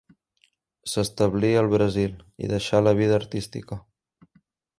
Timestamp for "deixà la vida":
2.55-3.17